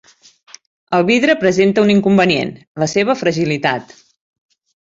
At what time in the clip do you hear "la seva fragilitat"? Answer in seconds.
2.85-3.97